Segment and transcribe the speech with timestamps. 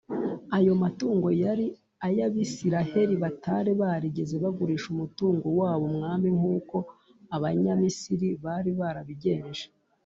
[0.57, 1.67] ayo matungo yari
[2.07, 6.77] ay’abisiraheli batari barigeze bagurisha umutungo wabo umwami nk’uko
[7.35, 9.63] abanyamisiri bari barabigenje.